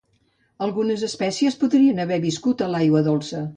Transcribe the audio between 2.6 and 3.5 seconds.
a l'aigua dolça.